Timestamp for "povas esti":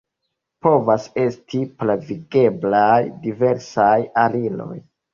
0.67-1.61